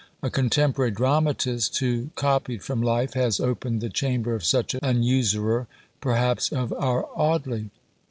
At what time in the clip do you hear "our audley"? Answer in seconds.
6.73-7.69